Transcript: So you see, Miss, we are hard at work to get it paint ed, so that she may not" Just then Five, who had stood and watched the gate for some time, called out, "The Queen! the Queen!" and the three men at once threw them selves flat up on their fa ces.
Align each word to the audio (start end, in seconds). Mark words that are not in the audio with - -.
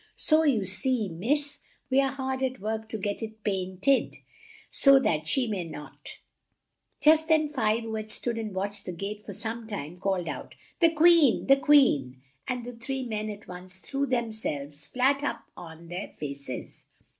So 0.15 0.41
you 0.41 0.65
see, 0.65 1.09
Miss, 1.09 1.59
we 1.91 2.01
are 2.01 2.11
hard 2.13 2.41
at 2.41 2.59
work 2.59 2.89
to 2.89 2.97
get 2.97 3.21
it 3.21 3.43
paint 3.43 3.87
ed, 3.87 4.15
so 4.71 4.97
that 4.97 5.27
she 5.27 5.45
may 5.47 5.63
not" 5.63 6.17
Just 7.03 7.27
then 7.27 7.47
Five, 7.47 7.83
who 7.83 7.93
had 7.93 8.09
stood 8.09 8.39
and 8.39 8.55
watched 8.55 8.85
the 8.87 8.93
gate 8.93 9.21
for 9.21 9.33
some 9.33 9.67
time, 9.67 9.99
called 9.99 10.27
out, 10.27 10.55
"The 10.79 10.89
Queen! 10.89 11.45
the 11.45 11.57
Queen!" 11.57 12.19
and 12.47 12.65
the 12.65 12.73
three 12.73 13.03
men 13.05 13.29
at 13.29 13.47
once 13.47 13.77
threw 13.77 14.07
them 14.07 14.31
selves 14.31 14.87
flat 14.87 15.23
up 15.23 15.43
on 15.55 15.87
their 15.87 16.07
fa 16.07 16.33
ces. 16.33 16.87